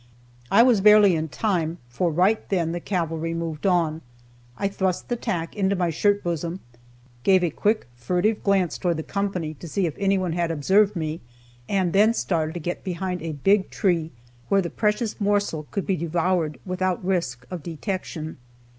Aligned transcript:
I 0.49 0.63
was 0.63 0.81
barely 0.81 1.15
in 1.15 1.27
time, 1.29 1.77
for 1.87 2.09
right 2.11 2.49
then 2.49 2.71
the 2.71 2.79
cavalry 2.79 3.35
moved 3.35 3.67
on. 3.67 4.01
I 4.57 4.67
thrust 4.67 5.09
the 5.09 5.15
tack 5.15 5.55
into 5.55 5.75
my 5.75 5.91
shirt 5.91 6.23
bosom, 6.23 6.59
gave 7.21 7.43
a 7.43 7.51
quick, 7.51 7.85
furtive 7.95 8.41
glance 8.41 8.79
towards 8.79 8.97
the 8.97 9.03
company 9.03 9.53
to 9.53 9.67
see 9.67 9.85
if 9.85 9.93
anyone 9.99 10.33
had 10.33 10.49
observed 10.49 10.95
me, 10.95 11.21
and 11.69 11.93
then 11.93 12.15
started 12.15 12.53
to 12.53 12.59
get 12.59 12.83
behind 12.83 13.21
a 13.21 13.33
big 13.33 13.69
tree, 13.69 14.09
where 14.49 14.59
the 14.63 14.71
precious 14.71 15.21
morsel 15.21 15.67
could 15.69 15.85
be 15.85 15.95
devoured 15.97 16.59
without 16.65 17.05
risk 17.05 17.45
of 17.51 17.61
detection. 17.61 18.37